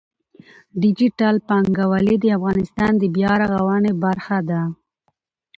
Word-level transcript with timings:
ډیجیټل 0.81 1.35
بانکوالي 1.47 2.15
د 2.19 2.25
افغانستان 2.37 2.91
د 2.97 3.03
بیا 3.15 3.31
رغونې 3.41 3.91
برخه 4.03 4.37
ده. 4.49 4.61